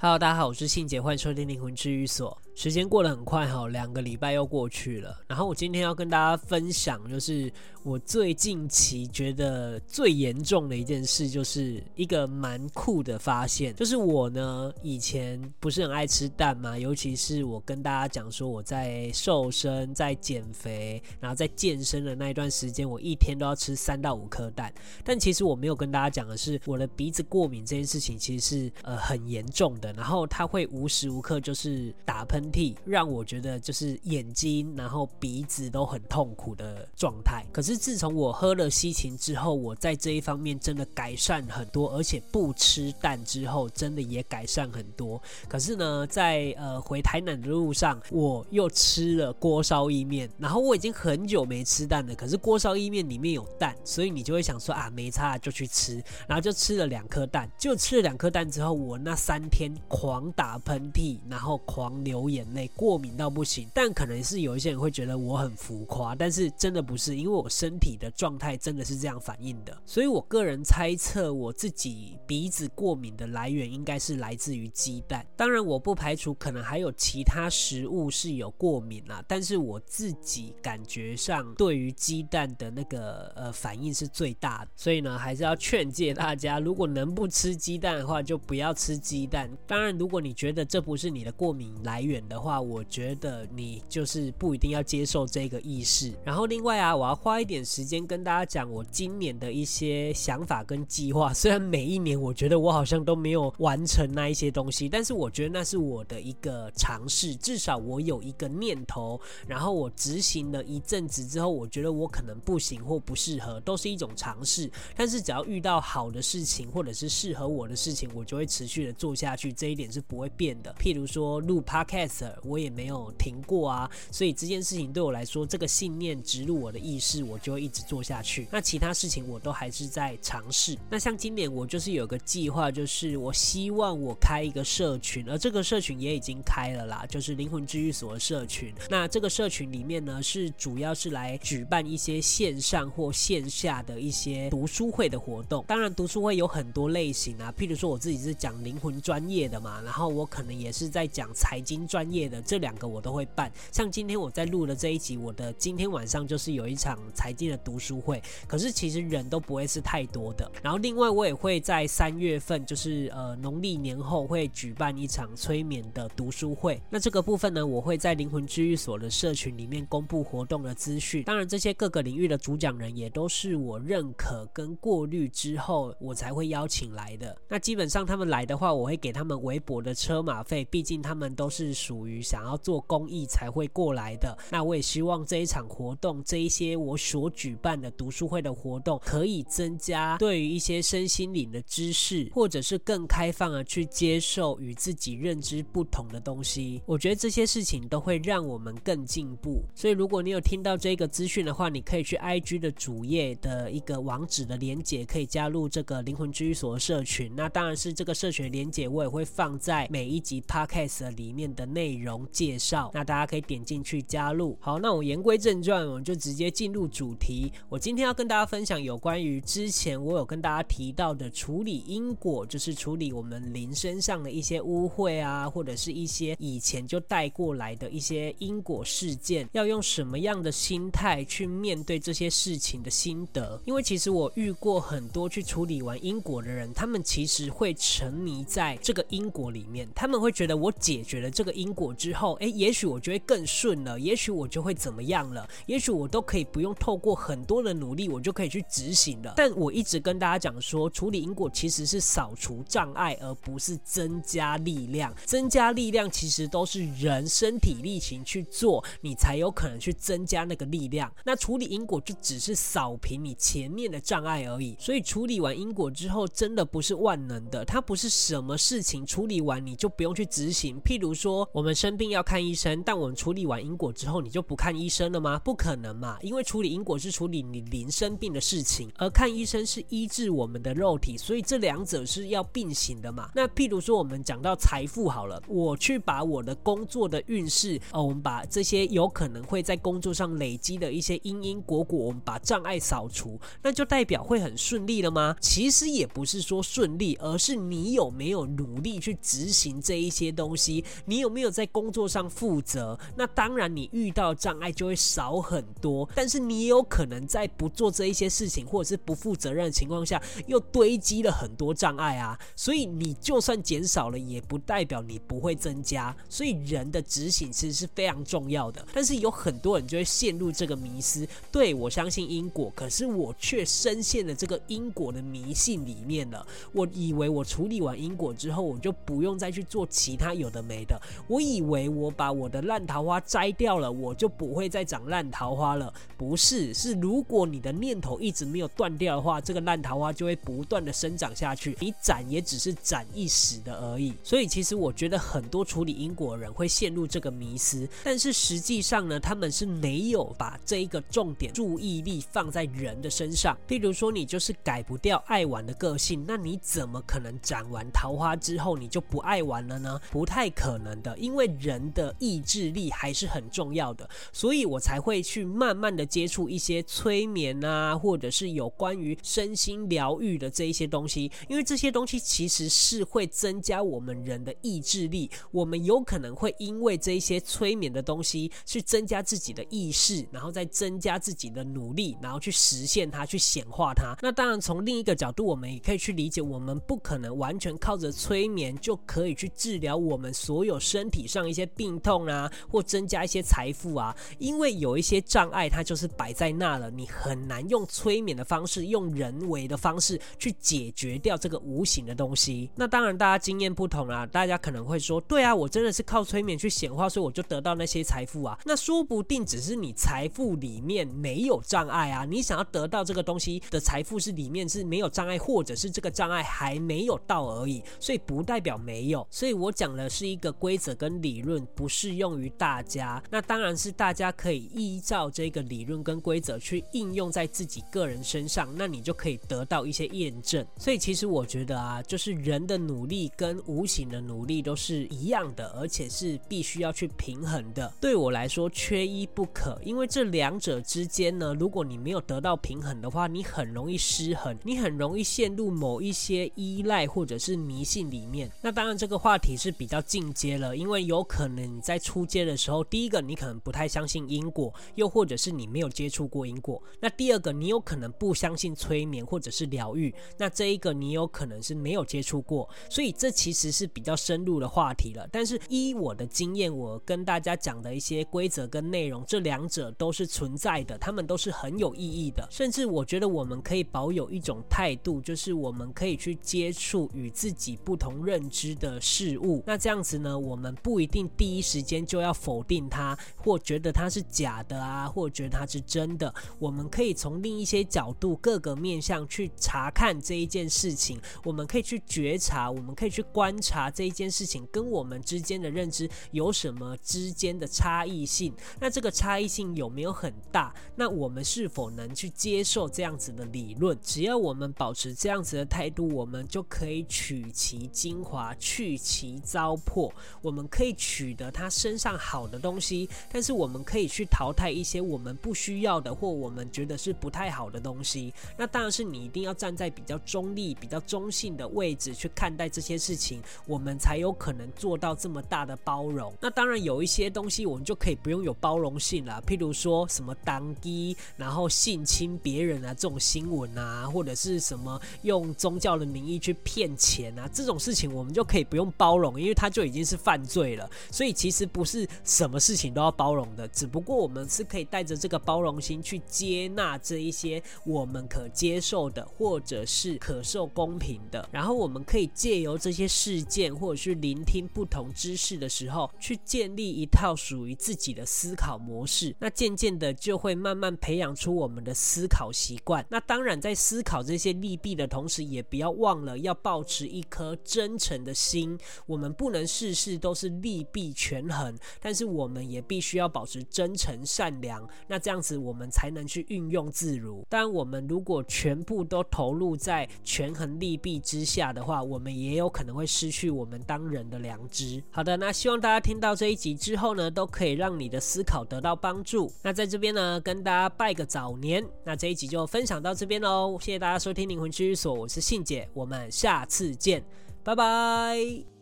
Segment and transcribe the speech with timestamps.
[0.00, 2.40] Hello，大家好，我是信姐，欢迎收听灵魂治愈所。
[2.58, 5.16] 时间过得很快哈，两个礼拜又过去了。
[5.28, 7.48] 然后我今天要跟大家分享，就是
[7.84, 24.74] 我最近期觉得最严重的一件事，就是一个蛮酷的发现，就是我呢以前不是很爱吃蛋嘛，尤其是我跟大家讲说我在瘦身、在减肥，然后在健身的那一段时间，我一天都要吃三到五颗蛋。
[25.04, 29.92] 但其实我没有跟大家讲的是，我的鼻子过敏这件事情其实是呃很严重的。
[29.92, 37.44] 然后它会无时无刻就是打喷嚏，让我觉得就是眼睛，然后鼻子都很痛苦的状态。
[37.52, 45.20] 可是自从我喝了西芹之后，我在这一方面真的改善很多，而且不吃蛋之后，真的也改善很多。
[45.48, 52.14] 可是呢，在呃回台南的路上，我又吃了锅烧意面，然后我已经很久没吃蛋了。
[52.14, 57.50] 可是锅烧意面里面有蛋，所以你就会想说啊，没差就去吃，然后就吃了两颗蛋。
[57.58, 59.68] 就吃了两颗蛋之后，我那三天。
[59.88, 63.68] 狂打喷嚏，然后狂流眼眼泪，过敏到不行。
[63.74, 69.76] 但可能是有一些人会觉得我很浮夸，但是真的不是，因为我身体的状态真的是这样反应的。
[69.84, 75.26] 所以我个人猜测，我自己鼻子过敏的来源应该是来自于鸡蛋。
[75.36, 84.70] 当然，我不排除可能还有其他食物是有过敏啦，但是我自己感觉上对于鸡蛋的那个呃反应是最大的。
[84.76, 89.50] 所以呢，还是要劝诫大家，如果能不吃鸡蛋的话，就不要吃鸡蛋。
[89.66, 96.12] 当然，如果你觉得这不是你的过敏来源的话，我觉得你就是不一定要接受这个意识。
[96.24, 101.34] 然后，另外啊，我要花一点时间跟大家讲我今年的一些想法跟计划。
[101.34, 107.36] 虽然每一年我觉得我好像都没有完成那一些东西，但是我觉得那是我的一个尝试。
[107.36, 114.70] 至少我有一个念头，然后我执行了一阵子之后，我觉得我可能不行或不适合，都是一种尝试。
[114.96, 119.52] 但是只要遇到好的事情或者是适合我的事情，我就会持续的做下去。
[119.52, 120.74] 这一点是不会变的。
[120.78, 122.07] 譬如说录 Podcast，
[122.42, 123.90] 我也没有停过啊。
[124.10, 128.48] 所以这件事情对我来说，这个信念植入我的意识，我就一直做下去。
[128.50, 130.76] 那其他事情我都还是在尝试。
[130.90, 138.72] 那像今年我就是有个计划，就是我希望我开一个社群，而这个社群也已经开了啦，就是灵魂治愈所的社群。
[138.90, 145.64] 那这个社群里面呢，是主要是来举办一些线上或线下的一些读书会的活动。
[145.66, 153.50] 当然，读书会有很多类型啊，譬如说我自己是讲灵魂专业的嘛，然后我可能也是在讲财经专专业的，这两个我都会办。
[153.72, 160.48] 像今天我在录的这一集，我的今天晚上就是有一场财经的读书会，可是其实人都不会是太多的。
[160.62, 166.80] 然后另外我也会在三月份，就是呃农历年后会举办一场催眠的读书会。
[166.88, 171.24] 那这个部分呢，我会在灵魂治愈所的社群里面公布活动的资讯。
[171.24, 177.36] 当然这些各个领域的主讲人也都是我认可跟过滤之后，我才会邀请来的。
[177.48, 179.36] 那基本上他们来的话，我会给他们。
[179.48, 184.36] 微薄的车马费，毕竟他们都是属于想要做公益才会过来的。
[184.50, 196.82] 那我也希望这一场活动，这一些我所举办的读书会的活动，可以增加对于一些身心灵的知识，或者是更开放的去接受与自己认知不同的东西。
[196.84, 199.62] 我觉得这些事情都会让我们更进步。
[199.74, 207.32] 所以如果你有听到这个资讯的话，你可以去 IG 的主页的一个网址的连结，可以加入这个灵魂居所社群。
[207.34, 209.24] 那当然是这个社群连结，我也会。
[209.38, 214.58] 放在每一集 podcast 里面的内内容介绍，那大家可以点进去加入。
[214.58, 217.52] 好，那我言归正传，我们就直接进入主题。
[217.68, 233.60] 我今天要跟大家分享有关于之前我有跟大家提到的处理因果，就是处理我们灵身上的一些污秽啊，或者是一些以前就带过来的一些因果事件，要用什么样的心态去面对这些事情的心得。
[233.66, 238.98] 因为其实我遇过很多去处理完因果的人，他们其实会沉迷在这个。
[239.10, 249.34] 因果里面，他们会觉得我解决了这个因因果之后，诶，也许我就会更顺了，也许我就会怎么样了，也许我都可以不用透过很多的努力，我就可以去执行了。
[249.36, 255.14] 但我一直跟大家讲说，处理因果其实是扫除障碍，而不是增加力量。
[255.26, 261.12] 增加力量其实都是人身体力行去做，你才有可能去增加那个力量。
[261.22, 264.74] 那处理因果就只是扫平你前面的障碍而已。
[264.80, 269.04] 所以处理完因果之后，真的不是万能的，它不是什么事情。
[269.04, 270.80] 处理完你就不用去执行。
[270.82, 275.40] 譬如说，我们生病要看医生，但我们处理完因果之后，你就不看医生了吗？
[275.40, 283.28] 不可能嘛，因为处理因果是处理你临生病的事情，而看医生是医治我们的肉体，所以这两者是要并行的嘛。
[283.34, 295.34] 那譬如说，我们讲到财富好了，我去把我的工作的运势，呃，我们把这些有可能会在工作上累积的一些因因果果，我们把障碍扫除，那就代表会很顺利了吗？
[295.40, 302.98] 其实也不是说顺利，而是你有没有努力去执行这一些东西，你有没有在工作上负责？
[303.16, 306.08] 那当然，你遇到障碍就会少很多。
[306.14, 312.38] 但是你也有可能在不做这一些事情，或者是不负责任的情况下，又堆积了很多障碍啊。
[312.56, 316.14] 所以你就算减少了，也不代表你不会增加。
[316.28, 318.84] 所以人的执行其实是非常重要的。
[318.92, 326.46] 但是有很多人就会陷入这个迷思，对，我相信因果，可是我却深陷了这个因果的迷信里面了。
[326.72, 331.00] 我以为我处理完因果之后，我就不用再去做其他有的没的。
[331.26, 335.92] 我以为我把我的烂桃花摘掉了，我就不会再长烂桃花了。
[336.16, 341.76] 不是，是如果你的念头一直没有断掉的话，这个烂桃花就会不断的生长下去。
[341.80, 344.14] 你斩也只是斩一时的而已。
[344.22, 353.56] 所以其实我觉得很多处理因果的人会陷入这个迷思，但是实际上呢，他们是没有把这一个重点注意力放在人的身上。
[353.68, 360.00] 譬如说，你就是改不掉爱玩的个性，那你怎么可能斩完桃花之后你就不爱玩了呢？
[360.10, 384.16] 不太可能的，因为人的意志力还是很重要的，所以我才会去慢慢的接触一些催眠啊，或者是有关于身心疗愈的这一些东西，因为这些东西其实是会增加我们人的意志力，我们有可能会因为这一些催眠的东西去增加自己的意识，然后再增加自己的努力，然后去实现它，去显化它。
[384.22, 402.70] 那当然，从另一个角度，我们也可以去理解，我们不可能完全靠着催眠就可以去治疗我们所有身体上一些病痛啊，或增加一些财富啊，因为有一些障碍，它就是摆在那了，你很难用催眠的方式，用人为的方式去解决掉这个无形的东西。
[402.74, 408.58] 那当然，大家经验不同啊，大家可能会说，对啊，我真的是靠催眠去显化，所以我就得到那些财富啊。
[408.64, 419.26] 那说不定只是你财富里面没有障碍啊，你想要得到这个东西的财富是里面是没有障碍，或者是这个障碍还没有到而已，所以不代表没有。
[419.30, 423.22] 所以我讲的是一个规则跟理论，不适用于大家。
[423.30, 430.66] 那当然是大家可以依照这个理论跟规则去应用在自己个人身上，那你就可以得到一些验证。
[430.76, 437.92] 所以其实我觉得啊，就是人的努力跟无形的努力都是一样的，而且是必须要去平衡的。
[438.00, 448.50] 对我来说，缺一不可，因为这两者之间呢，如果你没有得到平衡的话，你很容易失衡，你很容易陷入某一些依赖或者是迷信里面。
[448.60, 456.82] 那当然，这个话题是比较进阶了，因因为有可能你在出街的时候，第一个你可能不太相信因果，又或者是你没有接触过因果。
[456.98, 460.14] 那第二个，你有可能不相信催眠或者是疗愈。
[460.38, 465.28] 那这一个你有可能是没有接触过，所以这其实是比较深入的话题了。
[465.30, 472.48] 但是依我的经验，我跟大家讲的一些规则跟内容，这两者都是存在的，他们都是很有意义的。
[472.50, 479.62] 甚至我觉得我们可以保有一种态度，就是我们可以去接触与自己不同认知的事物。
[479.66, 486.32] 那这样子呢，我们不一定第一时间就要否定它，或觉得它是假的啊，或觉得它是真的。
[486.58, 491.20] 我们可以从另一些角度、各个面向去查看这一件事情。
[491.44, 498.54] 我们可以去觉察，我们可以去观察这一件事情跟我们之间的认知有什么之间的差异性。
[498.78, 500.74] 那这个差异性有没有很大？
[500.94, 503.98] 那我们是否能去接受这样子的理论？
[504.02, 510.12] 只要我们保持这样子的态度，我们就可以取其精华，去其糟粕。
[510.42, 518.32] 我们可以取得他身上好的东西，但是我们可以去淘汰一些我们不需要的，或我们觉得是不太好的东西。
[518.56, 526.32] 那当然是你一定要站在比较中立、比较中性的位置去看待这些事情，我们才有可能做到这么大的包容。
[526.40, 540.90] 那当然有一些东西我们就可以不用有包容性了，譬如说什么当机，然后性侵别人啊这种新闻啊，或者是什么用宗教的名义去骗钱啊这种事情，我们就可以不用包容，因为它就已经是犯罪对了。
[541.12, 551.48] 所以其实不是什么事情都要包容的，只不过我们是可以带着这个包容心去接纳这一些我们可接受的，或者是可受公平的。
[551.52, 559.36] 然后我们可以借由这些事件，或者是聆听不同知识的时候，去建立一套属于自己的思考模式。
[559.38, 563.06] 那渐渐的就会慢慢培养出我们的思考习惯。
[563.08, 568.76] 那当然，在思考这些利弊的同时，也不要忘了要保持一颗真诚的心。
[569.06, 577.44] 我们不能事事都是利弊权衡，但是我们也必须要保持真诚善良，那这样子我们才能去运用自如。
[577.48, 585.02] 但我们如果全部都投入在权衡利弊之下的话，我们也有可能会失去我们当人的良知。
[585.10, 589.50] 好的，那希望大家听到这一集之后呢，都可以让你的思考得到帮助。
[589.62, 591.84] 那在这边呢，跟大家拜个早年。
[592.04, 597.22] 那这一集就分享到这边喽，谢谢大家收听灵魂治愈所，我是信姐，我们下次见，
[597.62, 598.77] 拜拜。